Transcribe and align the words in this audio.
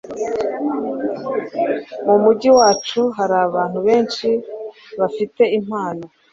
mu 2.05 2.15
mujyi 2.23 2.49
wacu 2.57 3.01
hari 3.17 3.35
abantu 3.47 3.79
benshi 3.87 4.29
bafite 4.99 5.43
impano 5.59 6.05